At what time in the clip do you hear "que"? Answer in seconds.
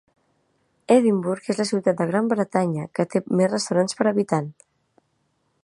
2.99-3.05